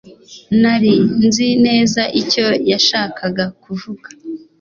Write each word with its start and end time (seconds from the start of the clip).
nari 0.61 0.93
nzi 1.25 1.47
neza 1.65 2.01
icyo 2.21 2.45
yashakaga 2.71 3.45
kuvuga 3.63 4.07